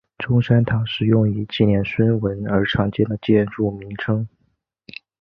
[0.17, 4.27] 中山堂是用以纪念孙文而常见的建筑名称。